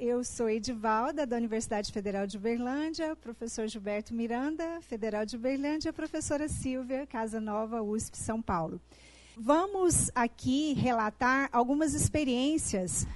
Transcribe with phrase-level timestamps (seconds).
[0.00, 6.48] eu sou Edivalda, da Universidade Federal de Uberlândia, professor Gilberto Miranda, Federal de Uberlândia, professora
[6.48, 8.80] Silvia, Casa Nova, USP, São Paulo.
[9.36, 13.06] Vamos aqui relatar algumas experiências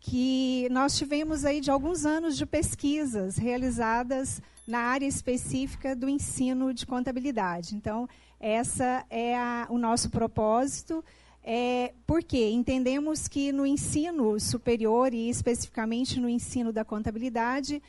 [0.00, 6.74] que nós tivemos aí de alguns anos de pesquisas realizadas na área específica do ensino
[6.74, 7.76] de contabilidade.
[7.76, 8.08] Então,
[8.40, 11.04] essa é a, o nosso propósito.
[11.44, 17.82] É, porque entendemos que no ensino superior e especificamente no ensino da contabilidade,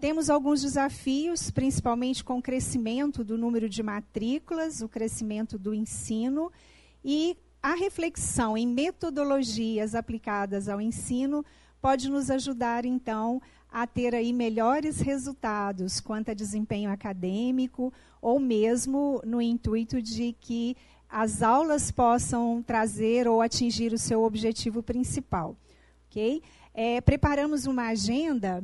[0.00, 6.50] temos alguns desafios, principalmente com o crescimento do número de matrículas, o crescimento do ensino
[7.04, 11.44] e a reflexão em metodologias aplicadas ao ensino
[11.82, 17.92] pode nos ajudar, então, a ter aí melhores resultados quanto a desempenho acadêmico
[18.22, 20.76] ou mesmo no intuito de que
[21.10, 25.56] as aulas possam trazer ou atingir o seu objetivo principal.
[26.08, 26.40] ok?
[26.72, 28.62] É, preparamos uma agenda.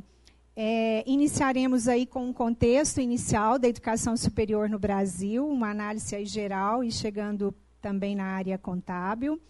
[0.54, 6.84] É, iniciaremos aí com um contexto inicial da educação superior no Brasil, uma análise geral
[6.84, 9.40] e chegando também na área contábil.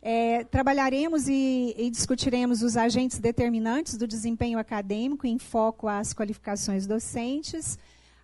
[0.00, 6.86] É, trabalharemos e, e, discutiremos os agentes determinantes do desempenho acadêmico em foco às qualificações
[6.86, 7.78] docentes,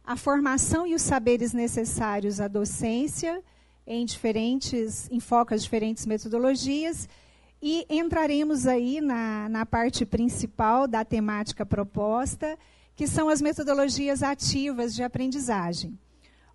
[0.04, 3.42] a formação e os saberes necessários à docência
[3.86, 5.08] em diferentes,
[5.50, 7.08] às diferentes metodologias,
[7.60, 12.58] e entraremos aí na, na parte principal da temática proposta,
[12.94, 15.98] que são as metodologias ativas de aprendizagem.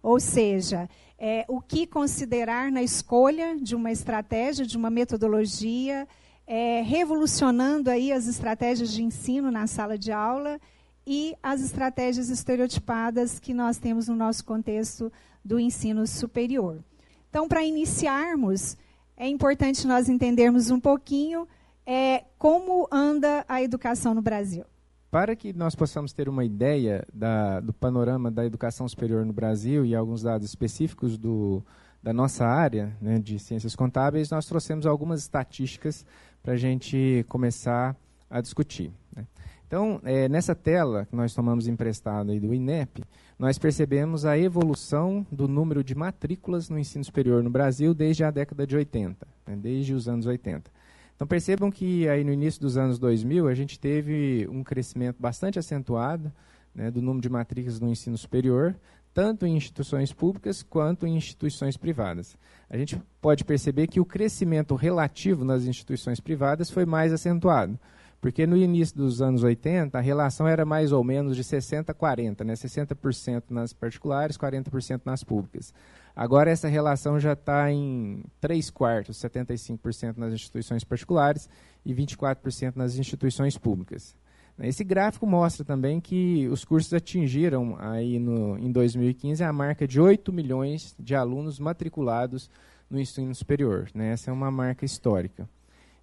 [0.01, 6.07] Ou seja, é, o que considerar na escolha de uma estratégia, de uma metodologia,
[6.47, 10.59] é, revolucionando aí as estratégias de ensino na sala de aula
[11.05, 15.11] e as estratégias estereotipadas que nós temos no nosso contexto
[15.43, 16.83] do ensino superior.
[17.29, 18.75] Então, para iniciarmos,
[19.15, 21.47] é importante nós entendermos um pouquinho
[21.85, 24.65] é, como anda a educação no Brasil.
[25.11, 29.83] Para que nós possamos ter uma ideia da, do panorama da educação superior no Brasil
[29.85, 31.63] e alguns dados específicos do,
[32.01, 36.05] da nossa área né, de ciências contábeis, nós trouxemos algumas estatísticas
[36.43, 37.95] para a gente começar
[38.29, 38.91] a discutir.
[39.15, 39.25] Né.
[39.69, 43.03] Então, é, nessa tela que nós tomamos emprestado aí do INEP,
[43.37, 48.31] nós percebemos a evolução do número de matrículas no ensino superior no Brasil desde a
[48.31, 50.71] década de 80, né, desde os anos 80.
[51.15, 55.59] Então percebam que aí no início dos anos 2000 a gente teve um crescimento bastante
[55.59, 56.33] acentuado
[56.73, 58.75] né, do número de matrículas no ensino superior,
[59.13, 62.35] tanto em instituições públicas quanto em instituições privadas.
[62.67, 67.79] A gente pode perceber que o crescimento relativo nas instituições privadas foi mais acentuado.
[68.21, 71.95] Porque no início dos anos 80, a relação era mais ou menos de 60 a
[71.95, 72.53] 40, né?
[72.53, 75.73] 60% nas particulares, 40% nas públicas.
[76.13, 81.49] Agora essa relação já está em 3 quartos, 75% nas instituições particulares
[81.85, 84.15] e 24% nas instituições públicas.
[84.61, 90.01] Esse gráfico mostra também que os cursos atingiram aí no, em 2015 a marca de
[90.01, 92.49] 8 milhões de alunos matriculados
[92.89, 93.89] no ensino superior.
[93.95, 94.11] Né?
[94.11, 95.47] Essa é uma marca histórica.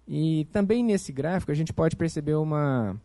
[0.07, 2.95] E também nesse gráfico a gente pode perceber uma,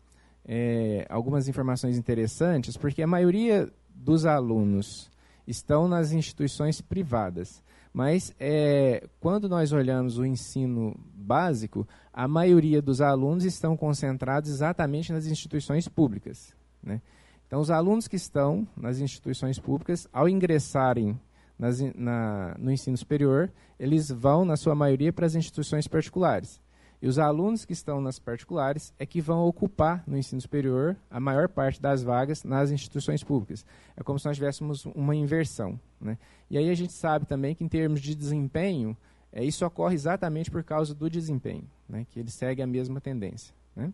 [0.45, 5.11] é, algumas informações interessantes, porque a maioria dos alunos
[5.45, 7.61] estão nas instituições privadas.
[7.93, 15.13] Mas é, quando nós olhamos o ensino básico, a maioria dos alunos estão concentrados exatamente
[15.13, 16.55] nas instituições públicas.
[16.81, 17.01] Né?
[17.45, 21.19] Então, os alunos que estão nas instituições públicas, ao ingressarem
[21.57, 26.59] nas, na, no ensino superior, eles vão, na sua maioria, para as instituições particulares.
[27.03, 31.19] E os alunos que estão nas particulares é que vão ocupar no ensino superior a
[31.19, 33.65] maior parte das vagas nas instituições públicas.
[33.97, 35.77] É como se nós tivéssemos uma inversão.
[35.99, 36.17] Né?
[36.49, 38.95] E aí a gente sabe também que, em termos de desempenho,
[39.33, 42.07] é, isso ocorre exatamente por causa do desempenho, né?
[42.09, 43.53] que ele segue a mesma tendência.
[43.75, 43.91] Né?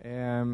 [0.00, 0.44] É,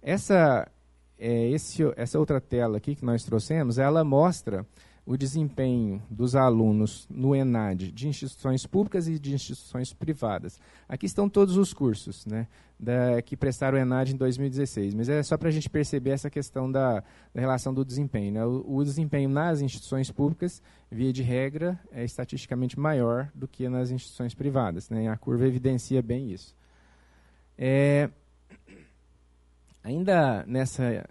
[0.00, 0.70] essa,
[1.18, 4.64] é, esse, essa outra tela aqui que nós trouxemos, ela mostra
[5.06, 10.58] o desempenho dos alunos no ENAD de instituições públicas e de instituições privadas.
[10.88, 12.46] Aqui estão todos os cursos né,
[12.80, 16.30] da, que prestaram o ENAD em 2016, mas é só para a gente perceber essa
[16.30, 18.32] questão da, da relação do desempenho.
[18.32, 18.46] Né?
[18.46, 23.90] O, o, desempenho nas instituições públicas, via de regra, é estatisticamente maior do que nas
[23.90, 24.88] instituições privadas.
[24.88, 25.08] Né?
[25.08, 26.54] A curva evidencia bem isso.
[27.58, 28.08] É,
[29.82, 31.06] ainda nessa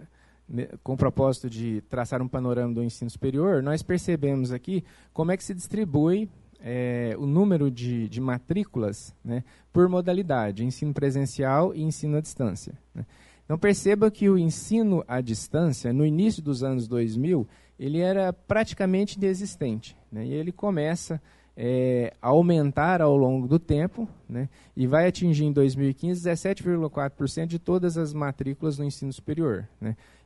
[0.82, 5.36] com o propósito de traçar um panorama do ensino superior, nós percebemos aqui como é
[5.36, 6.28] que se distribui
[6.60, 12.72] é, o número de, de matrículas né, por modalidade, ensino presencial e ensino à distância.
[12.94, 13.04] Né.
[13.44, 17.46] Então perceba que o ensino à distância, no início dos anos 2000,
[17.78, 19.96] ele era praticamente inexistente.
[20.10, 21.20] Né, e ele começa
[21.56, 27.98] é, aumentar ao longo do tempo né, e vai atingir em 2015 17,4% de todas
[27.98, 29.68] as matrículas no ensino superior.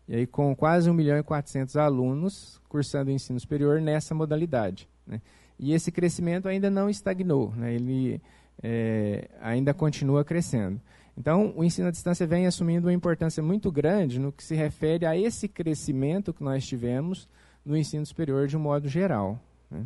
[0.08, 4.88] E aí com quase 1 milhão e 400 alunos cursando o ensino superior nessa modalidade.
[5.06, 5.20] Né.
[5.58, 8.20] E esse crescimento ainda não estagnou, né, ele
[8.62, 10.80] é, ainda continua crescendo.
[11.16, 15.04] Então, o ensino à distância vem assumindo uma importância muito grande no que se refere
[15.04, 17.28] a esse crescimento que nós tivemos
[17.64, 19.38] no ensino superior de um modo geral.
[19.68, 19.84] Né.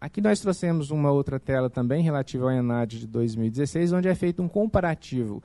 [0.00, 4.42] Aqui nós trouxemos uma outra tela também relativa ao ENAD de 2016, onde é feito
[4.42, 5.42] um comparativo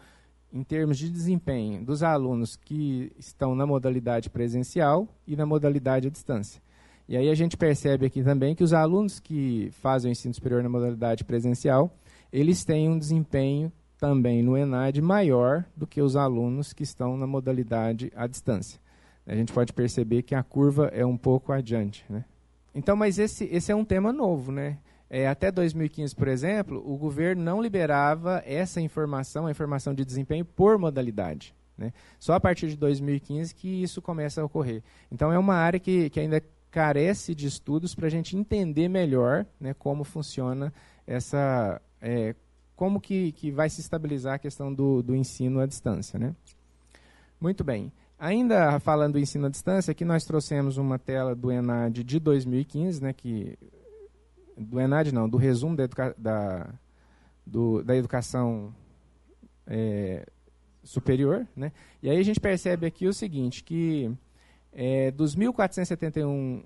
[0.55, 6.09] em termos de desempenho dos alunos que estão na modalidade presencial e na modalidade à
[6.09, 6.61] distância.
[7.09, 10.63] E aí a gente percebe aqui também que os alunos que fazem o ensino superior
[10.63, 11.93] na modalidade presencial,
[12.31, 17.27] eles têm um desempenho também no ENAD maior do que os alunos que estão na
[17.27, 18.79] modalidade à distância.
[19.27, 22.05] A gente pode perceber que a curva é um pouco adiante.
[22.09, 22.23] Né?
[22.73, 24.77] Então, mas esse, esse é um tema novo, né?
[25.09, 30.43] É, até 2015, por exemplo, o governo não liberava essa informação, a informação de desempenho,
[30.43, 31.53] por modalidade.
[31.77, 31.93] Né?
[32.19, 34.81] Só a partir de 2015 que isso começa a ocorrer.
[35.11, 36.41] Então, é uma área que, que ainda
[36.71, 40.73] carece de estudos para a gente entender melhor né, como funciona
[41.05, 41.81] essa.
[42.01, 42.35] É,
[42.75, 46.19] como que, que vai se estabilizar a questão do, do ensino à distância.
[46.19, 46.35] Né?
[47.39, 47.91] Muito bem.
[48.19, 53.01] Ainda falando do ensino à distância, aqui nós trouxemos uma tela do ENAD de 2015,
[53.01, 53.57] né, que,
[54.57, 56.69] do ENAD não, do resumo da, educa, da,
[57.45, 58.73] do, da educação
[59.67, 60.25] é,
[60.83, 61.47] superior.
[61.55, 61.71] Né,
[62.01, 64.11] e aí a gente percebe aqui o seguinte, que
[64.73, 66.63] é, dos 1.471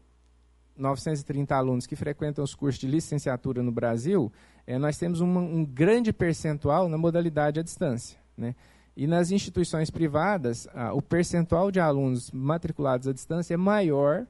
[0.77, 4.31] 930 alunos que frequentam os cursos de licenciatura no Brasil,
[4.65, 8.17] é, nós temos uma, um grande percentual na modalidade à distância.
[8.37, 8.55] Né?
[8.95, 14.25] E nas instituições privadas, o percentual de alunos matriculados à distância é maior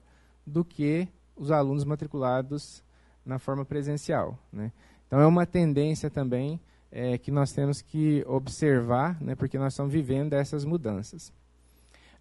[0.45, 2.83] do que os alunos matriculados
[3.29, 4.37] na forma presencial.
[4.51, 4.71] Né?
[5.07, 6.59] Então, é uma tendência também
[6.91, 11.31] é, que nós temos que observar, né, porque nós estamos vivendo essas mudanças.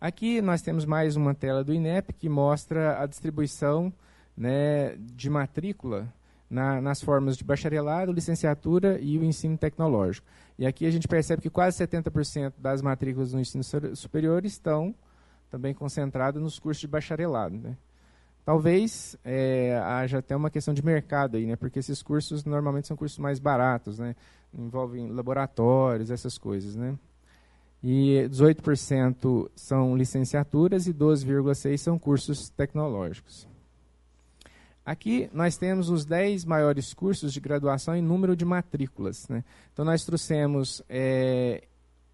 [0.00, 3.92] Aqui nós temos mais uma tela do INEP que mostra a distribuição
[4.36, 6.12] né, de matrícula
[6.48, 10.26] na, nas formas de bacharelado, licenciatura e o ensino tecnológico.
[10.58, 13.64] E aqui a gente percebe que quase 70% das matrículas no ensino
[13.94, 14.94] superior estão
[15.50, 17.56] também concentradas nos cursos de bacharelado.
[17.56, 17.76] Né?
[18.48, 21.54] Talvez é, haja até uma questão de mercado aí, né?
[21.54, 24.16] porque esses cursos normalmente são cursos mais baratos, né?
[24.54, 26.74] envolvem laboratórios, essas coisas.
[26.74, 26.98] Né?
[27.82, 33.46] E 18% são licenciaturas e 12,6% são cursos tecnológicos.
[34.82, 39.28] Aqui nós temos os 10 maiores cursos de graduação em número de matrículas.
[39.28, 39.44] Né?
[39.74, 41.64] Então nós trouxemos é,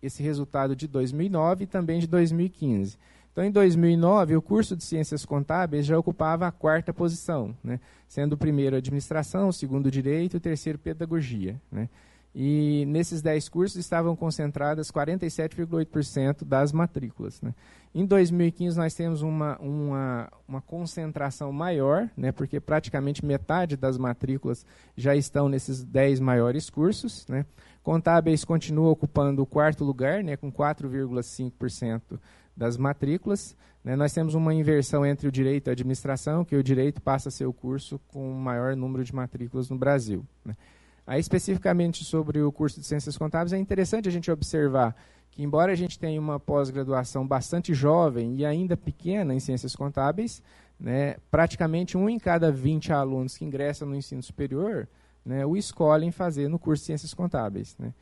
[0.03, 2.99] esse resultado de 2009 e também de 2015.
[3.35, 7.81] Então, em 2009, o curso de Ciências Contábeis já ocupava a quarta posição, né?
[8.07, 11.61] sendo o primeiro Administração, o segundo Direito e o terceiro Pedagogia.
[11.71, 11.89] Né?
[12.33, 17.43] E nesses 10 cursos estavam concentradas 47,8% das matrículas.
[17.43, 17.53] Né?
[17.93, 24.65] Em 2015, nós temos uma, uma, uma concentração maior, né, porque praticamente metade das matrículas
[24.97, 27.27] já estão nesses 10 maiores cursos.
[27.27, 27.45] Né?
[27.83, 32.19] Contábeis continua ocupando o quarto lugar, né, com 4,5%
[32.57, 33.57] das matrículas.
[33.83, 33.97] Né?
[33.97, 37.33] Nós temos uma inversão entre o direito e a administração, que o direito passa a
[37.33, 40.25] ser o curso com o maior número de matrículas no Brasil.
[40.45, 40.55] Né?
[41.07, 44.97] Aí, especificamente sobre o curso de Ciências Contábeis, é interessante a gente observar
[45.31, 50.43] que, embora a gente tenha uma pós-graduação bastante jovem e ainda pequena em Ciências Contábeis,
[50.79, 54.89] né, praticamente um em cada 20 alunos que ingressam no ensino superior
[55.25, 57.77] né, o escolhem fazer no curso de Ciências Contábeis.
[57.79, 57.93] Né.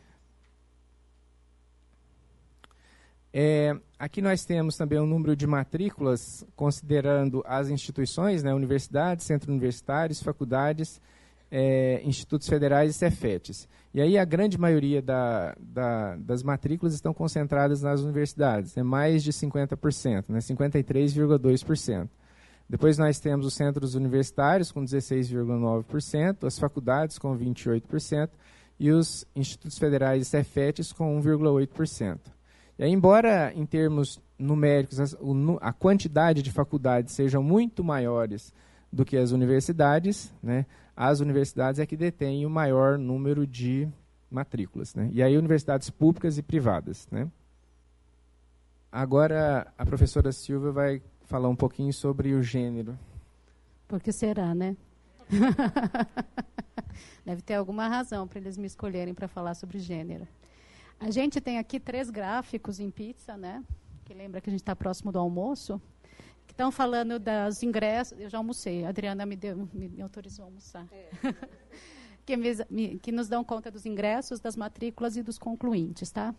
[3.34, 9.24] É, aqui nós temos também o um número de matrículas, considerando as instituições, né, universidades,
[9.24, 11.00] centros universitários, faculdades
[11.50, 13.68] é, institutos federais e cefetes.
[13.94, 19.22] E aí a grande maioria da, da, das matrículas estão concentradas nas universidades, né, mais
[19.22, 22.08] de 50%, né, 53,2%.
[22.68, 28.30] Depois nós temos os centros universitários com 16,9%, as faculdades com 28%
[28.78, 32.18] e os institutos federais e cefetes com 1,8%.
[32.82, 35.14] Aí, embora em termos numéricos
[35.60, 38.52] a quantidade de faculdades sejam muito maiores
[38.92, 43.88] do que as universidades, né, as universidades é que detêm o maior número de
[44.28, 44.96] matrículas.
[44.96, 45.08] Né?
[45.12, 47.06] E aí universidades públicas e privadas.
[47.08, 47.30] Né?
[48.90, 52.98] Agora a professora Silva vai falar um pouquinho sobre o gênero.
[53.86, 54.76] Por que será, né?
[57.24, 60.26] Deve ter alguma razão para eles me escolherem para falar sobre gênero.
[61.02, 63.62] A gente tem aqui três gráficos em pizza, né?
[64.04, 65.80] Que lembra que a gente está próximo do almoço
[66.52, 68.18] estão falando dos ingressos.
[68.20, 70.86] Eu já almocei, a Adriana me, deu, me, me autorizou a almoçar.
[70.92, 71.10] É.
[72.24, 76.32] que, me, que nos dão conta dos ingressos, das matrículas e dos concluintes, tá?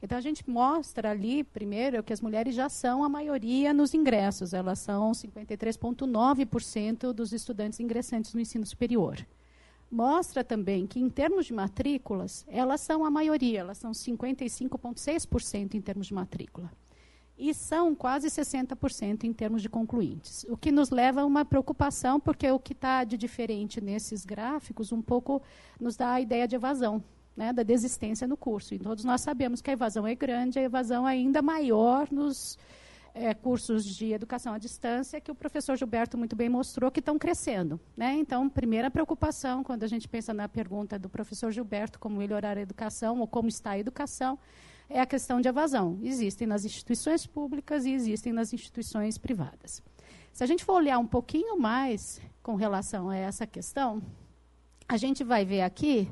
[0.00, 4.54] Então a gente mostra ali, primeiro, que as mulheres já são a maioria nos ingressos,
[4.54, 9.26] elas são 53,9% dos estudantes ingressantes no ensino superior.
[9.90, 15.80] Mostra também que, em termos de matrículas, elas são a maioria, elas são 55,6% em
[15.80, 16.70] termos de matrícula.
[17.38, 20.44] E são quase 60% em termos de concluintes.
[20.48, 24.92] O que nos leva a uma preocupação, porque o que está de diferente nesses gráficos
[24.92, 25.40] um pouco
[25.80, 27.02] nos dá a ideia de evasão
[27.38, 28.74] né, da desistência no curso.
[28.74, 32.58] E todos nós sabemos que a evasão é grande, a evasão é ainda maior nos
[33.18, 37.18] é, cursos de educação à distância, que o professor Gilberto muito bem mostrou que estão
[37.18, 37.80] crescendo.
[37.96, 38.14] Né?
[38.14, 42.60] Então, primeira preocupação, quando a gente pensa na pergunta do professor Gilberto, como melhorar a
[42.60, 44.38] educação ou como está a educação,
[44.88, 45.98] é a questão de evasão.
[46.02, 49.82] Existem nas instituições públicas e existem nas instituições privadas.
[50.32, 54.00] Se a gente for olhar um pouquinho mais com relação a essa questão,
[54.88, 56.08] a gente vai ver aqui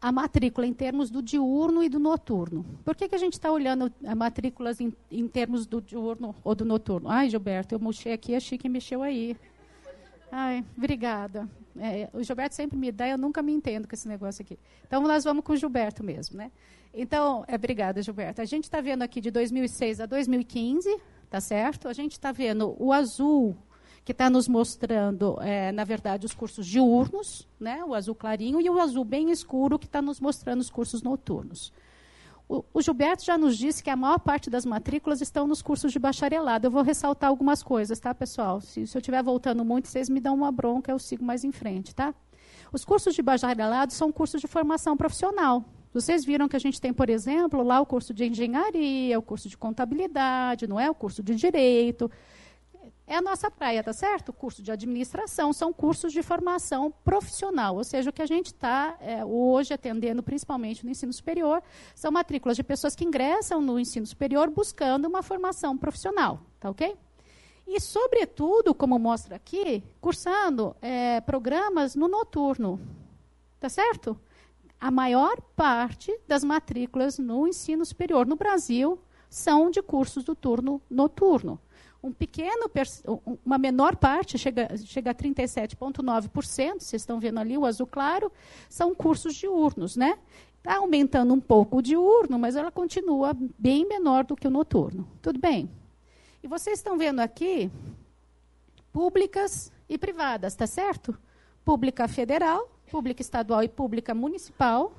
[0.00, 2.64] a matrícula em termos do diurno e do noturno.
[2.84, 6.54] Por que, que a gente está olhando a matrículas em, em, termos do diurno ou
[6.54, 7.08] do noturno?
[7.08, 9.36] Ai, Gilberto, eu mexi aqui, achei que mexeu aí.
[10.30, 11.48] Ai, obrigada.
[11.76, 14.58] É, o Gilberto sempre me dá, eu nunca me entendo com esse negócio aqui.
[14.86, 16.52] Então, nós vamos com o Gilberto mesmo, né?
[16.94, 18.40] Então, é, obrigada, Gilberto.
[18.40, 20.96] A gente está vendo aqui de 2006 a 2015,
[21.28, 21.88] tá certo?
[21.88, 23.56] A gente está vendo o azul
[24.08, 28.70] que está nos mostrando, é, na verdade, os cursos diurnos, né, o azul clarinho, e
[28.70, 31.74] o azul bem escuro, que está nos mostrando os cursos noturnos.
[32.48, 35.92] O, o, Gilberto já nos disse que a maior parte das matrículas estão nos cursos
[35.92, 36.66] de bacharelado.
[36.66, 38.62] Eu vou ressaltar algumas coisas, tá, pessoal?
[38.62, 41.52] Se, se eu estiver voltando muito, vocês me dão uma bronca, eu sigo mais em
[41.52, 42.14] frente, tá?
[42.72, 45.66] Os cursos de bacharelado são cursos de formação profissional.
[45.92, 49.50] Vocês viram que a gente tem, por exemplo, lá o curso de engenharia, o curso
[49.50, 50.90] de contabilidade, não é?
[50.90, 52.10] O curso de direito
[53.08, 54.34] é a nossa praia, tá certo?
[54.34, 58.98] Curso de administração são cursos de formação profissional, ou seja, o que a gente está
[59.00, 61.62] é, hoje atendendo, principalmente no ensino superior,
[61.94, 66.94] são matrículas de pessoas que ingressam no ensino superior buscando uma formação profissional, tá ok?
[67.66, 72.78] E, sobretudo, como mostra aqui, cursando é, programas no noturno,
[73.58, 74.20] tá certo?
[74.78, 78.98] A maior parte das matrículas no ensino superior no Brasil
[79.30, 81.58] são de cursos do turno noturno
[82.02, 82.70] um pequeno,
[83.44, 88.30] uma menor parte, chega, chega a 37,9%, vocês estão vendo ali o azul claro,
[88.68, 89.96] são cursos diurnos.
[89.96, 90.18] Né?
[90.58, 95.08] Está aumentando um pouco o diurno, mas ela continua bem menor do que o noturno.
[95.20, 95.70] Tudo bem?
[96.42, 97.70] E vocês estão vendo aqui
[98.92, 101.16] públicas e privadas, tá certo?
[101.64, 104.92] Pública federal, pública estadual e pública municipal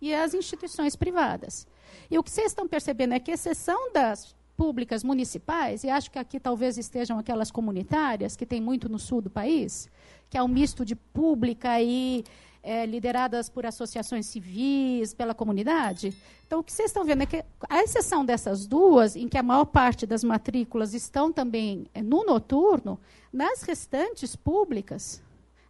[0.00, 1.66] e as instituições privadas.
[2.10, 6.18] E o que vocês estão percebendo é que, exceção das públicas municipais, e acho que
[6.18, 9.88] aqui talvez estejam aquelas comunitárias, que tem muito no sul do país,
[10.30, 12.24] que é um misto de pública e
[12.62, 16.12] é, lideradas por associações civis, pela comunidade.
[16.46, 19.42] Então, o que vocês estão vendo é que, a exceção dessas duas, em que a
[19.42, 22.98] maior parte das matrículas estão também é, no noturno,
[23.32, 25.22] nas restantes públicas,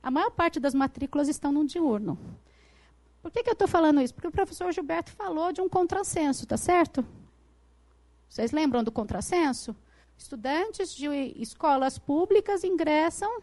[0.03, 2.19] a maior parte das matrículas estão no diurno.
[3.21, 4.15] Por que, que eu estou falando isso?
[4.15, 7.05] Porque o professor Gilberto falou de um contrassenso, tá certo?
[8.29, 9.75] Vocês lembram do contrassenso?
[10.17, 11.07] Estudantes de
[11.37, 13.41] escolas públicas ingressam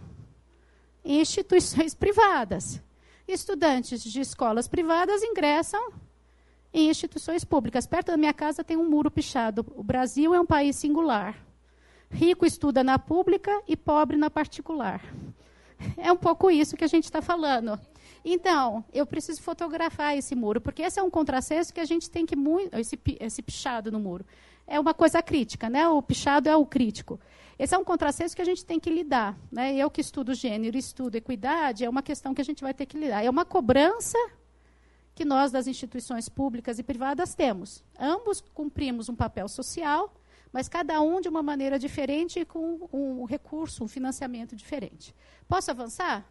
[1.04, 2.82] em instituições privadas.
[3.28, 5.94] Estudantes de escolas privadas ingressam
[6.74, 7.86] em instituições públicas.
[7.86, 9.66] Perto da minha casa tem um muro pichado.
[9.76, 11.38] O Brasil é um país singular.
[12.10, 15.02] Rico estuda na pública e pobre na particular.
[15.98, 17.80] É um pouco isso que a gente está falando.
[18.26, 22.26] Então, eu preciso fotografar esse muro, porque esse é um contrassenso que a gente tem
[22.26, 22.74] que muito.
[22.78, 24.26] Esse, esse pichado no muro
[24.66, 25.88] é uma coisa crítica, né?
[25.88, 27.20] O pichado é o crítico.
[27.60, 29.38] Esse é um contrassenso que a gente tem que lidar.
[29.52, 29.76] Né?
[29.76, 32.98] Eu que estudo gênero, estudo equidade, é uma questão que a gente vai ter que
[32.98, 33.24] lidar.
[33.24, 34.18] É uma cobrança
[35.14, 37.84] que nós, das instituições públicas e privadas, temos.
[38.00, 40.12] Ambos cumprimos um papel social,
[40.52, 45.14] mas cada um de uma maneira diferente e com um recurso, um financiamento diferente.
[45.48, 46.26] Posso avançar?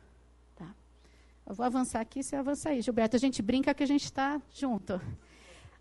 [1.46, 2.80] Eu vou avançar aqui, você avança aí.
[2.80, 5.00] Gilberto, a gente brinca que a gente está junto.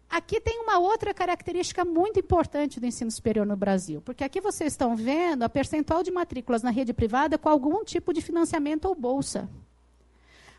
[0.10, 4.74] Aqui tem uma outra característica muito importante do ensino superior no Brasil, porque aqui vocês
[4.74, 8.94] estão vendo a percentual de matrículas na rede privada com algum tipo de financiamento ou
[8.94, 9.50] bolsa.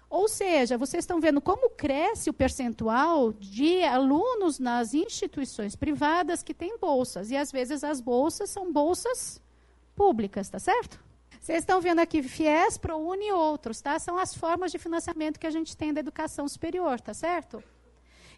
[0.08, 6.54] Ou seja, vocês estão vendo como cresce o percentual de alunos nas instituições privadas que
[6.54, 7.30] têm bolsas.
[7.30, 9.40] E às vezes as bolsas são bolsas
[9.94, 11.02] públicas, tá certo?
[11.42, 13.98] Vocês estão vendo aqui FIES, ProUni e outros, tá?
[13.98, 17.60] São as formas de financiamento que a gente tem da educação superior, tá certo?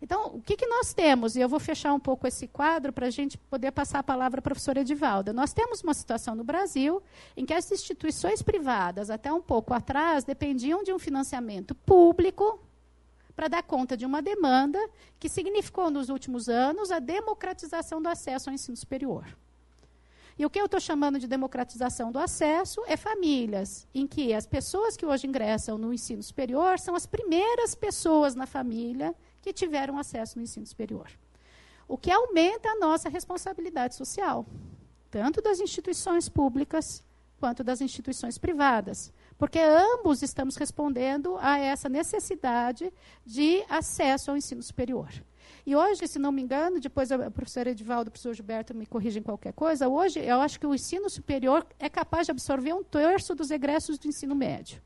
[0.01, 1.37] Então, o que, que nós temos?
[1.37, 4.39] E eu vou fechar um pouco esse quadro para a gente poder passar a palavra
[4.39, 5.35] à professora Edivalda.
[5.35, 7.03] Nós temos uma situação no Brasil
[7.37, 12.59] em que as instituições privadas, até um pouco atrás, dependiam de um financiamento público
[13.37, 14.79] para dar conta de uma demanda
[15.21, 19.27] que significou, nos últimos anos, a democratização do acesso ao ensino superior.
[20.37, 24.47] E o que eu estou chamando de democratização do acesso é famílias, em que as
[24.47, 29.97] pessoas que hoje ingressam no ensino superior são as primeiras pessoas na família que tiveram
[29.97, 31.09] acesso no ensino superior.
[31.87, 34.45] O que aumenta a nossa responsabilidade social,
[35.11, 37.05] tanto das instituições públicas
[37.39, 42.93] quanto das instituições privadas, porque ambos estamos respondendo a essa necessidade
[43.25, 45.11] de acesso ao ensino superior.
[45.67, 49.23] E hoje, se não me engano, depois a professora Edivaldo, o professor Gilberto me corrigem
[49.23, 53.35] qualquer coisa, hoje eu acho que o ensino superior é capaz de absorver um terço
[53.35, 54.83] dos egressos do ensino médio.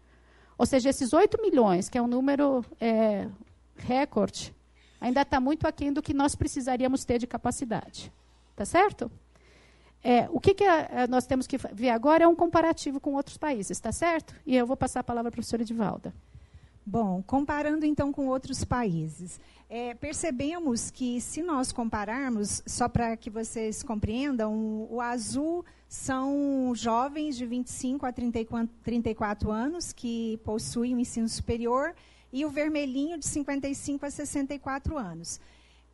[0.57, 3.29] Ou seja, esses 8 milhões, que é um número é,
[3.77, 4.55] recorde,
[5.01, 8.13] ainda está muito aquém do que nós precisaríamos ter de capacidade.
[8.55, 9.11] Tá certo?
[10.03, 13.15] É, o que, que a, a, nós temos que ver agora é um comparativo com
[13.15, 14.35] outros países, está certo?
[14.47, 16.15] E eu vou passar a palavra à professora Edivalda.
[16.85, 23.29] Bom, comparando então com outros países, é, percebemos que se nós compararmos, só para que
[23.29, 30.99] vocês compreendam, o azul são jovens de 25 a 34, 34 anos que possuem o
[30.99, 31.95] ensino superior
[32.33, 35.39] e o vermelhinho de 55 a 64 anos.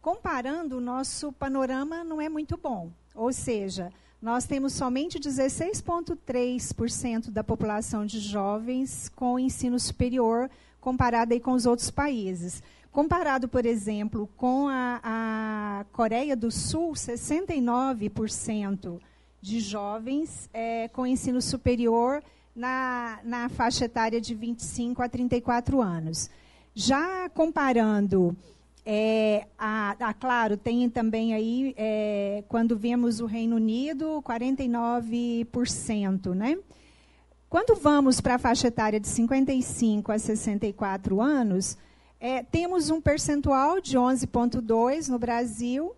[0.00, 2.92] Comparando, o nosso panorama não é muito bom.
[3.14, 10.50] Ou seja, nós temos somente 16,3% da população de jovens com ensino superior,
[10.80, 12.62] comparado aí com os outros países.
[12.94, 19.00] Comparado, por exemplo, com a, a Coreia do Sul, 69%
[19.42, 22.22] de jovens é, com ensino superior
[22.54, 26.30] na, na faixa etária de 25 a 34 anos.
[26.72, 28.36] Já comparando,
[28.86, 36.56] é, a, a, claro, tem também aí, é, quando vemos o Reino Unido, 49%, né?
[37.50, 41.76] Quando vamos para a faixa etária de 55 a 64 anos,
[42.24, 45.94] é, temos um percentual de 11,2 no Brasil,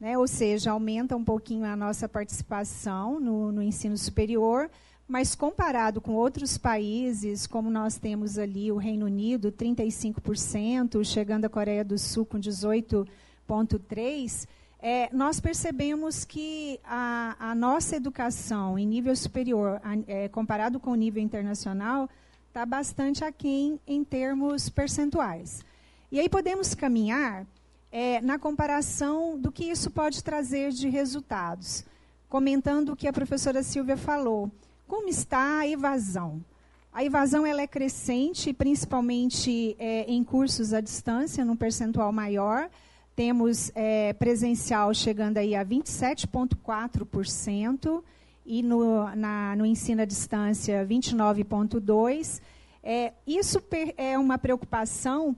[0.00, 4.68] né, ou seja, aumenta um pouquinho a nossa participação no, no ensino superior,
[5.06, 11.48] mas comparado com outros países, como nós temos ali o Reino Unido, 35%, chegando a
[11.48, 14.48] Coreia do Sul com 18,3%,
[14.80, 20.90] é, nós percebemos que a, a, nossa educação em nível superior, a, é, comparado com
[20.90, 22.10] o nível internacional,
[22.48, 25.67] está bastante aquém em termos percentuais.
[26.10, 27.46] E aí podemos caminhar
[27.92, 31.84] é, na comparação do que isso pode trazer de resultados,
[32.30, 34.50] comentando o que a professora Silvia falou.
[34.86, 36.42] Como está a evasão?
[36.90, 42.70] A evasão ela é crescente, principalmente é, em cursos à distância, num percentual maior.
[43.14, 48.02] Temos é, presencial chegando aí a 27,4%
[48.46, 52.40] e no, na, no ensino à distância 29,2%.
[52.82, 53.62] É, isso
[53.98, 55.36] é uma preocupação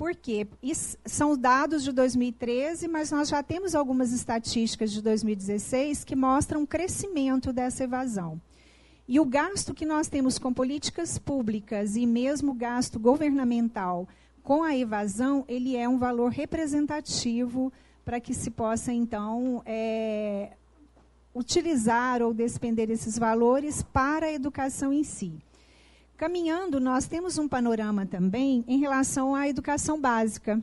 [0.00, 6.16] porque isso são dados de 2013, mas nós já temos algumas estatísticas de 2016 que
[6.16, 8.40] mostram um crescimento dessa evasão.
[9.06, 14.08] E o gasto que nós temos com políticas públicas e mesmo gasto governamental
[14.42, 17.70] com a evasão, ele é um valor representativo
[18.02, 20.52] para que se possa, então, é,
[21.34, 25.42] utilizar ou despender esses valores para a educação em si.
[26.20, 30.62] Caminhando, nós temos um panorama também em relação à educação básica.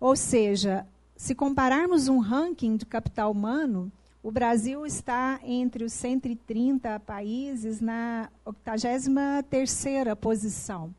[0.00, 0.84] Ou seja,
[1.16, 3.92] se compararmos um ranking de capital humano,
[4.24, 10.92] o Brasil está entre os 130 países na 83ª posição.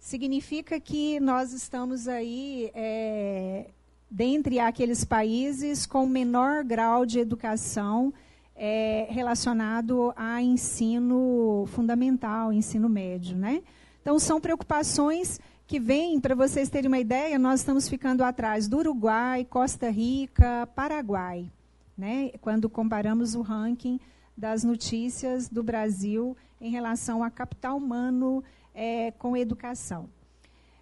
[0.00, 3.70] Significa que nós estamos aí é,
[4.10, 8.12] dentre aqueles países com menor grau de educação
[8.56, 13.36] é, relacionado a ensino fundamental, ensino médio.
[13.36, 13.62] Né?
[14.00, 18.78] Então, são preocupações que vêm, para vocês terem uma ideia, nós estamos ficando atrás do
[18.78, 21.50] Uruguai, Costa Rica, Paraguai,
[21.98, 22.30] né?
[22.40, 23.98] quando comparamos o ranking
[24.36, 30.08] das notícias do Brasil em relação a capital humano é, com educação.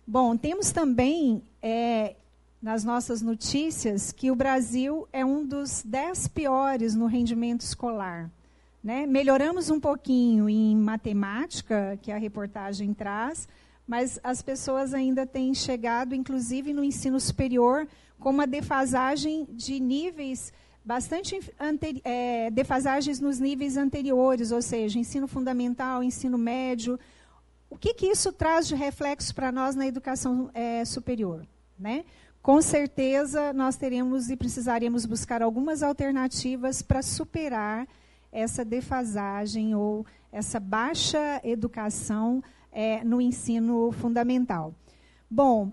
[0.06, 2.14] Bom, temos também é,
[2.64, 8.30] nas nossas notícias que o Brasil é um dos dez piores no rendimento escolar.
[8.82, 9.04] Né?
[9.04, 13.46] Melhoramos um pouquinho em matemática, que a reportagem traz,
[13.86, 17.86] mas as pessoas ainda têm chegado, inclusive no ensino superior,
[18.18, 20.50] com uma defasagem de níveis
[20.82, 21.38] bastante
[22.02, 26.98] é, defasagens nos níveis anteriores, ou seja, ensino fundamental, ensino médio.
[27.68, 31.46] O que, que isso traz de reflexo para nós na educação é, superior?
[31.78, 32.06] Né?
[32.44, 37.88] Com certeza nós teríamos e precisaríamos buscar algumas alternativas para superar
[38.30, 44.74] essa defasagem ou essa baixa educação é, no ensino fundamental.
[45.30, 45.72] Bom,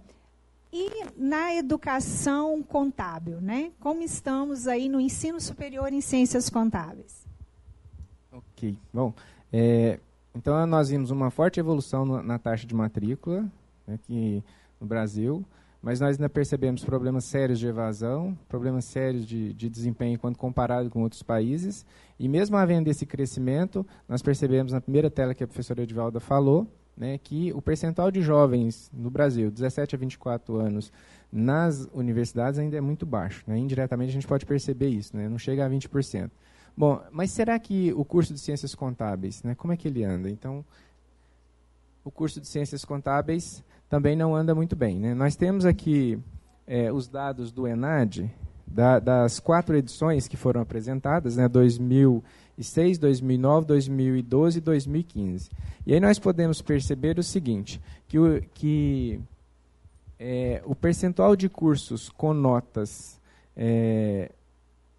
[0.71, 3.73] e na educação contábil, né?
[3.77, 7.27] Como estamos aí no ensino superior em ciências contábeis?
[8.31, 9.13] Ok, bom,
[9.51, 9.99] é,
[10.33, 13.41] então nós vimos uma forte evolução na taxa de matrícula
[13.85, 14.41] né, aqui
[14.79, 15.45] no Brasil,
[15.81, 20.89] mas nós ainda percebemos problemas sérios de evasão, problemas sérios de, de desempenho quando comparado
[20.89, 21.85] com outros países,
[22.19, 26.67] e mesmo havendo esse crescimento, nós percebemos na primeira tela que a professora Edvalda falou,
[26.95, 30.91] né, que o percentual de jovens no Brasil, 17 a 24 anos,
[31.31, 33.43] nas universidades ainda é muito baixo.
[33.47, 33.57] Né?
[33.57, 35.27] Indiretamente a gente pode perceber isso, né?
[35.27, 36.29] não chega a 20%.
[36.77, 40.29] Bom, mas será que o curso de Ciências Contábeis, né, como é que ele anda?
[40.29, 40.63] Então,
[42.03, 44.97] o curso de Ciências Contábeis também não anda muito bem.
[44.97, 45.13] Né?
[45.13, 46.17] Nós temos aqui
[46.65, 48.33] é, os dados do ENAD,
[48.65, 55.49] da, das quatro edições que foram apresentadas, né, 2006, 2009, 2012 e 2015.
[55.85, 59.19] E aí nós podemos perceber o seguinte, que o, que,
[60.17, 63.19] é, o percentual de cursos com notas
[63.57, 64.31] é,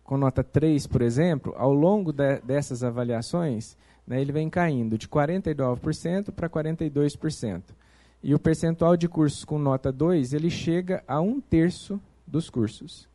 [0.05, 3.75] com nota 3, por exemplo, ao longo de, dessas avaliações,
[4.07, 7.63] né, ele vem caindo de 49% para 42%.
[8.23, 13.09] E o percentual de cursos com nota 2, ele chega a um terço dos cursos.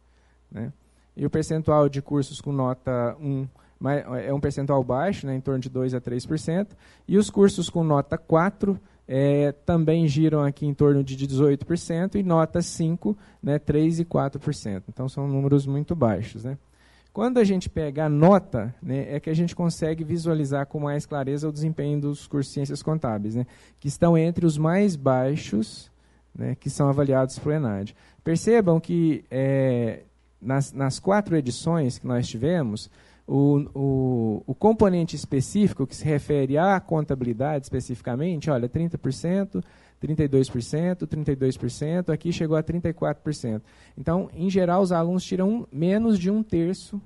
[0.52, 0.74] Né?
[1.16, 3.48] E o percentual de cursos com nota 1
[4.20, 6.70] é um percentual baixo, né, em torno de 2 a 3%,
[7.08, 12.24] e os cursos com nota 4 é, também giram aqui em torno de 18%, e
[12.24, 14.84] nota 5, né, 3 e 4%.
[14.90, 16.44] Então são números muito baixos.
[16.44, 16.58] Né?
[17.18, 21.04] Quando a gente pega a nota, né, é que a gente consegue visualizar com mais
[21.04, 23.48] clareza o desempenho dos cursos de ciências contábeis, né,
[23.80, 25.90] que estão entre os mais baixos
[26.38, 27.96] né, que são avaliados para o ENAD.
[28.24, 30.04] Percebam que é,
[30.40, 32.88] nas, nas quatro edições que nós tivemos,
[33.26, 39.64] o, o, o, componente específico que se refere à contabilidade especificamente, olha, 30%,
[40.02, 43.62] 32%, 32%, aqui chegou a 34%.
[43.98, 47.02] Então, em geral, os alunos tiram menos de um terço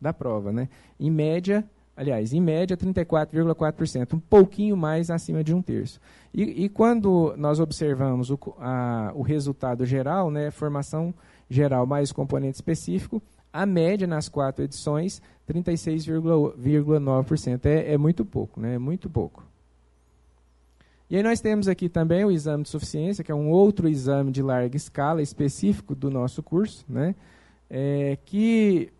[0.00, 0.52] da prova.
[0.52, 0.68] Né?
[1.00, 1.64] Em média,
[1.96, 6.00] aliás, em média, 34,4%, um pouquinho mais acima de um terço.
[6.32, 11.14] E, e quando nós observamos o, a, o resultado geral, né, formação
[11.48, 17.64] geral mais componente específico, a média nas quatro edições, 36,9%.
[17.64, 18.74] É, é muito pouco, né?
[18.74, 19.44] É muito pouco.
[21.10, 24.30] E aí nós temos aqui também o exame de suficiência, que é um outro exame
[24.30, 27.14] de larga escala específico do nosso curso, né?
[27.70, 28.90] É, que,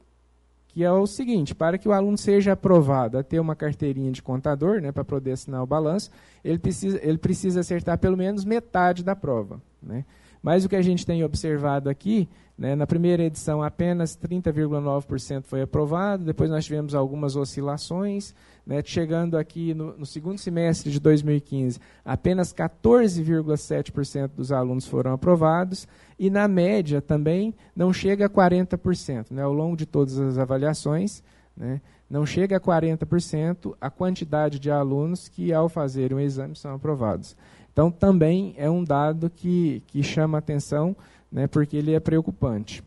[0.69, 4.23] que é o seguinte, para que o aluno seja aprovado a ter uma carteirinha de
[4.23, 6.11] contador, né, para poder assinar o balanço,
[6.45, 9.61] ele precisa, ele precisa acertar pelo menos metade da prova.
[9.83, 10.05] Né?
[10.43, 15.63] Mas o que a gente tem observado aqui, né, na primeira edição apenas 30,9% foi
[15.63, 18.35] aprovado, depois nós tivemos algumas oscilações,
[18.67, 25.87] né, chegando aqui no, no, segundo semestre de 2015, apenas 14,7% dos alunos foram aprovados,
[26.19, 31.23] e na média também não chega a 40%, né, ao longo de todas as avaliações,
[31.57, 36.75] né, não chega a 40% a quantidade de alunos que, ao fazerem o exame, são
[36.75, 37.37] aprovados.
[37.79, 40.97] Então, também é um dado que, que chama atenção,
[41.31, 42.83] né, porque ele é preocupante.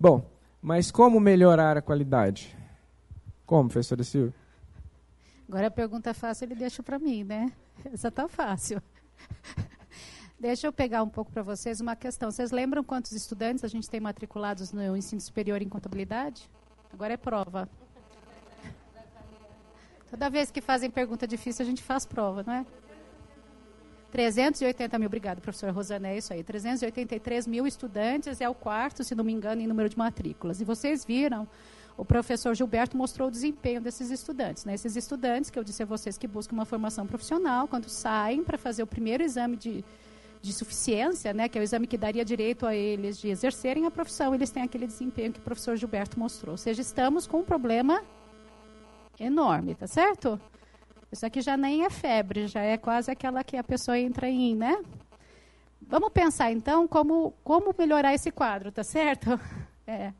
[0.00, 0.24] Bom,
[0.62, 2.56] mas como melhorar a qualidade?
[3.44, 4.32] Como, professora Silvia?
[5.46, 7.52] Agora a pergunta fácil ele deixa para mim, né?
[7.92, 8.80] Essa tá fácil.
[10.40, 12.30] Deixa eu pegar um pouco para vocês uma questão.
[12.30, 16.48] Vocês lembram quantos estudantes a gente tem matriculados no ensino superior em contabilidade?
[16.90, 17.68] Agora é prova.
[20.10, 22.66] Toda vez que fazem pergunta difícil, a gente faz prova, não é?
[24.12, 26.44] 380 mil, obrigado, professor Rosané, é isso aí.
[26.44, 30.60] 383 mil estudantes, é o quarto, se não me engano, em número de matrículas.
[30.60, 31.48] E vocês viram,
[31.96, 34.66] o professor Gilberto mostrou o desempenho desses estudantes.
[34.66, 34.74] Né?
[34.74, 38.58] Esses estudantes, que eu disse a vocês que buscam uma formação profissional, quando saem para
[38.58, 39.82] fazer o primeiro exame de,
[40.42, 43.90] de suficiência, né, que é o exame que daria direito a eles de exercerem a
[43.90, 46.52] profissão, eles têm aquele desempenho que o professor Gilberto mostrou.
[46.52, 48.02] Ou seja, estamos com um problema
[49.18, 50.38] enorme, tá certo?
[51.12, 54.56] Isso aqui já nem é febre, já é quase aquela que a pessoa entra em,
[54.56, 54.82] né?
[55.82, 59.38] Vamos pensar então como, como melhorar esse quadro, tá certo?
[59.84, 60.12] É.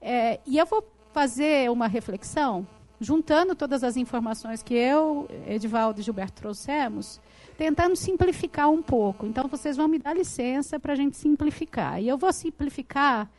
[0.00, 2.66] É, e eu vou fazer uma reflexão,
[3.00, 7.20] juntando todas as informações que eu, Edivaldo e Gilberto trouxemos,
[7.56, 9.26] tentando simplificar um pouco.
[9.26, 12.02] Então, vocês vão me dar licença para a gente simplificar.
[12.02, 13.30] E eu vou simplificar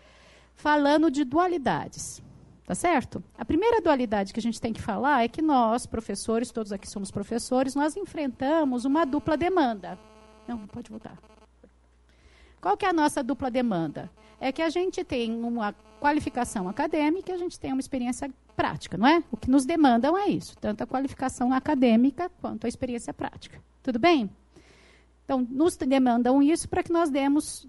[0.56, 2.24] falando de dualidades.
[2.66, 3.24] Tá certo?
[3.38, 6.90] A primeira dualidade que a gente tem que falar é que nós, professores, todos aqui
[6.90, 10.00] somos professores, nós enfrentamos uma dupla demanda.
[10.48, 11.18] Não, pode voltar.
[12.60, 14.10] Qual que é a nossa dupla demanda?
[14.40, 18.98] É que a gente tem uma qualificação acadêmica e a gente tem uma experiência prática,
[18.98, 19.24] não é?
[19.32, 23.62] O que nos demandam é isso, tanto a qualificação acadêmica quanto a experiência prática.
[23.84, 24.30] Tudo bem?
[25.26, 27.68] Então, nos demandam isso para que nós demos,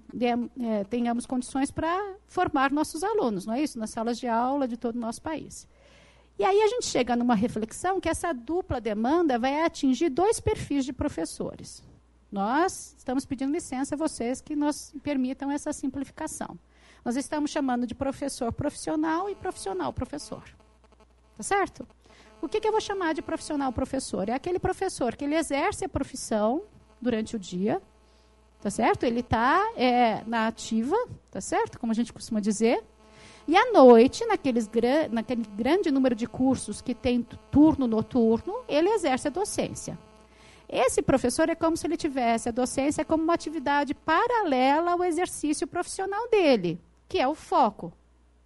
[0.61, 3.79] é, tenhamos condições para formar nossos alunos, não é isso?
[3.79, 5.67] Nas salas de aula de todo o nosso país.
[6.39, 10.85] E aí a gente chega numa reflexão que essa dupla demanda vai atingir dois perfis
[10.85, 11.83] de professores.
[12.31, 16.59] Nós estamos pedindo licença a vocês que nos permitam essa simplificação.
[17.03, 20.43] Nós estamos chamando de professor profissional e profissional professor.
[21.39, 21.89] Tá certo?
[22.43, 24.29] O que, que eu vou chamar de profissional professor?
[24.29, 26.65] É aquele professor que ele exerce a profissão
[27.01, 27.81] durante o dia,
[28.61, 29.05] tá certo?
[29.05, 30.97] Ele está é, na ativa,
[31.31, 31.79] tá certo?
[31.79, 32.83] Como a gente costuma dizer.
[33.49, 38.89] E à noite, naqueles gra naquele grande número de cursos que tem turno noturno, ele
[38.89, 39.97] exerce a docência.
[40.69, 45.65] Esse professor é como se ele tivesse a docência como uma atividade paralela ao exercício
[45.67, 47.93] profissional dele, que é o foco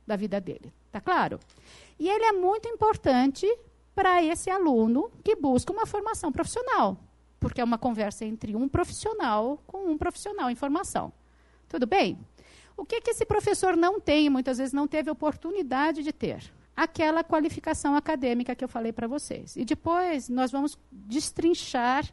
[0.06, 0.70] da vida dele.
[0.92, 1.40] Tá claro?
[1.98, 3.46] E ele é muito importante
[3.94, 6.98] para esse aluno que busca uma formação profissional
[7.40, 11.10] porque é uma conversa entre um profissional com um profissional em formação.
[11.68, 12.18] Tudo bem?
[12.76, 16.52] O que, que esse professor não tem, muitas vezes não teve oportunidade de ter?
[16.76, 19.56] Aquela qualificação acadêmica que eu falei para vocês.
[19.56, 22.04] E depois nós vamos destrinchar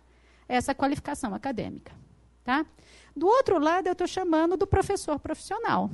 [0.48, 1.92] essa qualificação acadêmica.
[2.44, 2.66] Tá?
[3.16, 5.90] Do outro lado, eu estou chamando do professor profissional.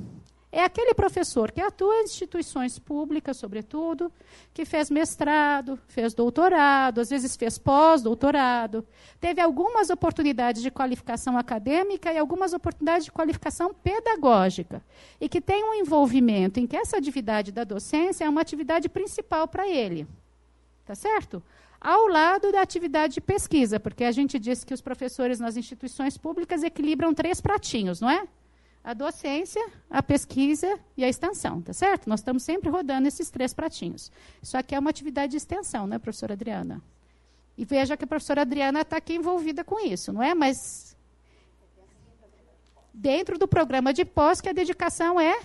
[0.56, 4.12] É aquele professor que atua em instituições públicas, sobretudo,
[4.52, 8.86] que fez mestrado, fez doutorado, às vezes fez pós-doutorado,
[9.20, 14.80] teve algumas oportunidades de qualificação acadêmica e algumas oportunidades de qualificação pedagógica,
[15.20, 19.48] e que tem um envolvimento em que essa atividade da docência é uma atividade principal
[19.48, 20.06] para ele.
[20.86, 21.42] Tá certo?
[21.80, 26.16] Ao lado da atividade de pesquisa, porque a gente disse que os professores nas instituições
[26.16, 28.28] públicas equilibram três pratinhos, não é?
[28.84, 32.06] A docência, a pesquisa e a extensão, tá certo?
[32.06, 34.12] Nós estamos sempre rodando esses três pratinhos.
[34.42, 36.82] Isso aqui é uma atividade de extensão, né, professora Adriana?
[37.56, 40.34] E veja que a professora Adriana está aqui envolvida com isso, não é?
[40.34, 40.94] Mas
[42.92, 45.40] dentro do programa de pós, que a dedicação é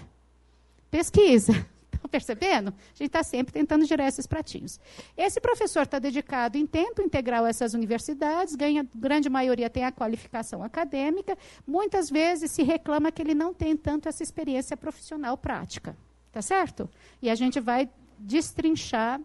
[0.91, 1.65] pesquisa.
[1.99, 2.69] Estão percebendo?
[2.69, 4.79] A gente está sempre tentando girar esses pratinhos.
[5.17, 9.91] Esse professor está dedicado em tempo integral a essas universidades, ganha, grande maioria tem a
[9.91, 15.95] qualificação acadêmica, muitas vezes se reclama que ele não tem tanto essa experiência profissional prática.
[16.31, 16.89] Tá certo?
[17.21, 19.19] E a gente vai destrinchar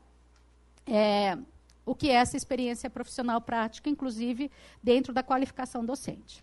[0.86, 1.38] é,
[1.86, 4.50] o que é essa experiência profissional prática, inclusive
[4.82, 6.42] dentro da qualificação docente.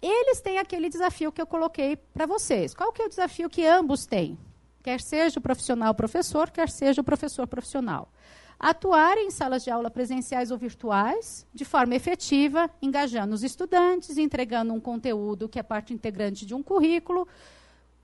[0.00, 2.74] Eles têm aquele desafio que eu coloquei para vocês.
[2.74, 4.38] Qual que é o desafio que ambos têm?
[4.86, 8.08] Quer seja o profissional professor, quer seja o professor profissional.
[8.56, 14.72] Atuar em salas de aula presenciais ou virtuais, de forma efetiva, engajando os estudantes, entregando
[14.72, 17.26] um conteúdo que é parte integrante de um currículo,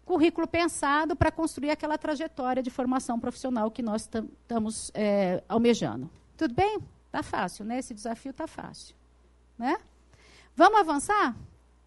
[0.04, 6.10] currículo pensado para construir aquela trajetória de formação profissional que nós estamos é, almejando.
[6.36, 6.80] Tudo bem?
[7.06, 7.78] Está fácil, né?
[7.78, 8.96] Esse desafio está fácil.
[9.56, 9.76] Né?
[10.56, 11.36] Vamos avançar?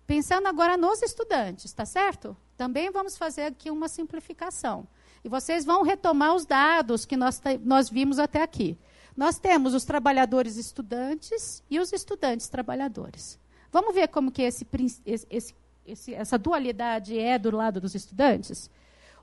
[0.07, 2.37] Pensando agora nos estudantes, está certo?
[2.55, 4.87] Também vamos fazer aqui uma simplificação.
[5.23, 8.77] E vocês vão retomar os dados que nós, nós vimos até aqui.
[9.17, 13.39] Nós temos os trabalhadores estudantes e os estudantes trabalhadores.
[13.71, 14.67] Vamos ver como que esse,
[15.05, 18.69] esse, esse, essa dualidade é do lado dos estudantes?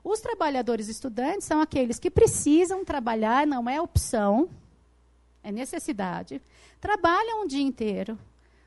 [0.03, 4.49] Os trabalhadores estudantes são aqueles que precisam trabalhar, não é opção,
[5.41, 6.41] é necessidade.
[6.81, 8.17] Trabalham o dia inteiro,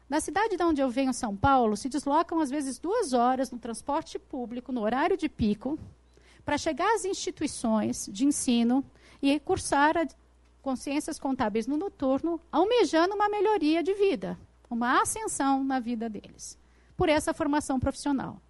[0.09, 3.59] na cidade de onde eu venho, São Paulo, se deslocam às vezes duas horas no
[3.59, 5.79] transporte público, no horário de pico,
[6.45, 8.85] para chegar às instituições de ensino
[9.21, 10.07] e cursar a
[10.63, 14.37] consciências contábeis no noturno, almejando uma melhoria de vida,
[14.69, 16.59] uma ascensão na vida deles,
[16.97, 18.43] por essa formação profissional.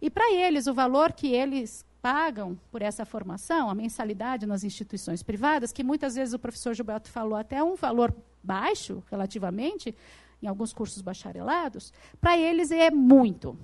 [0.00, 5.22] E para eles, o valor que eles pagam por essa formação, a mensalidade nas instituições
[5.22, 9.94] privadas, que muitas vezes o professor Gilberto falou até um valor baixo relativamente,
[10.42, 13.58] em alguns cursos bacharelados, para eles é muito,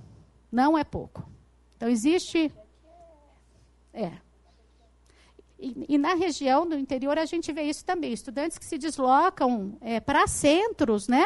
[0.51, 1.27] não é pouco.
[1.75, 2.51] Então, existe.
[3.93, 4.11] É.
[5.59, 8.13] E, e, na região do interior a gente vê isso também.
[8.13, 11.25] Estudantes que se deslocam é, para centros, né?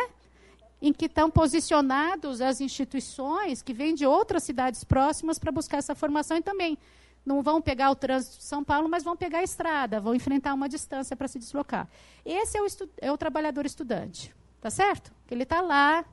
[0.81, 5.93] Em que estão posicionados as instituições que vêm de outras cidades próximas para buscar essa
[5.93, 6.77] formação e também
[7.25, 10.53] não vão pegar o trânsito de São Paulo, mas vão pegar a estrada, vão enfrentar
[10.53, 11.87] uma distância para se deslocar.
[12.25, 12.65] Esse é o,
[12.97, 14.33] é o trabalhador estudante.
[14.61, 15.11] Tá certo?
[15.25, 16.05] Que ele está lá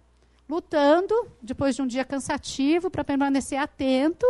[0.48, 4.26] lutando depois de um dia cansativo para permanecer atento,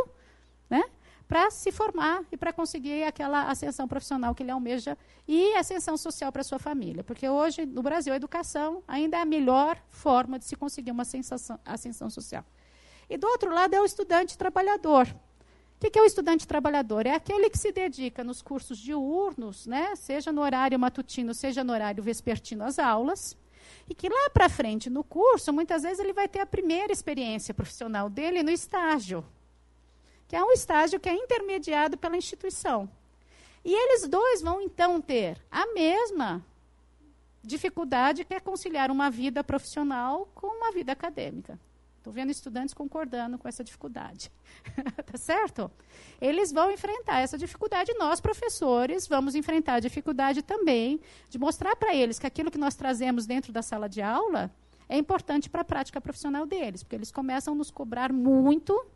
[0.68, 0.82] né?
[1.28, 6.32] Para se formar e para conseguir aquela ascensão profissional que ele almeja e ascensão social
[6.32, 10.46] para sua família, porque hoje no Brasil a educação ainda é a melhor forma de
[10.46, 12.44] se conseguir uma ascensão, ascensão social.
[13.08, 15.06] E do outro lado é o estudante trabalhador.
[15.06, 17.06] O que, que é o estudante trabalhador?
[17.06, 21.72] É aquele que se dedica nos cursos diurnos, né, seja no horário matutino, seja no
[21.72, 23.36] horário vespertino às aulas,
[23.88, 27.54] e que lá para frente no curso, muitas vezes ele vai ter a primeira experiência
[27.54, 29.24] profissional dele no estágio,
[30.26, 32.88] que é um estágio que é intermediado pela instituição.
[33.64, 36.44] E eles dois vão então ter a mesma
[37.42, 41.58] dificuldade que é conciliar uma vida profissional com uma vida acadêmica.
[42.08, 44.32] Estou vendo estudantes concordando com essa dificuldade.
[45.04, 45.70] tá certo?
[46.18, 47.92] Eles vão enfrentar essa dificuldade.
[47.98, 52.74] Nós, professores, vamos enfrentar a dificuldade também de mostrar para eles que aquilo que nós
[52.74, 54.50] trazemos dentro da sala de aula
[54.88, 58.86] é importante para a prática profissional deles, porque eles começam a nos cobrar muito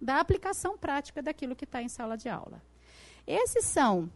[0.00, 2.62] da aplicação prática daquilo que está em sala de aula.
[3.26, 4.10] Esses são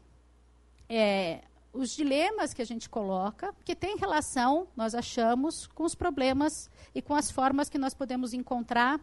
[0.88, 1.42] é,
[1.77, 7.03] os dilemas que a gente coloca, que tem relação, nós achamos, com os problemas e
[7.03, 9.01] com as formas que nós podemos encontrar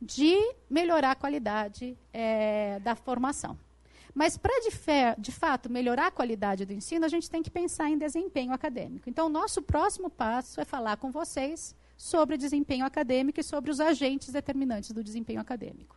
[0.00, 0.36] de
[0.70, 3.58] melhorar a qualidade é, da formação.
[4.14, 4.70] Mas para, de,
[5.18, 9.08] de, fato, melhorar a qualidade do ensino, a gente tem que pensar em desempenho acadêmico.
[9.08, 13.80] Então, o nosso próximo passo é falar com vocês sobre desempenho acadêmico e sobre os
[13.80, 15.96] agentes determinantes do desempenho acadêmico.